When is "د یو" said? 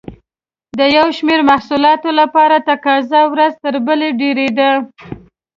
0.77-1.07